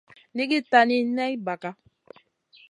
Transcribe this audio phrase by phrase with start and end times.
[0.35, 1.69] Nʼiigui tani ney ɓaga.